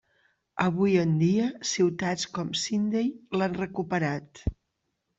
Avui 0.63 0.95
en 1.01 1.11
dia, 1.25 1.51
ciutats 1.73 2.27
com 2.39 2.51
Sydney 2.65 3.15
l'han 3.41 3.63
recuperat. 3.63 4.47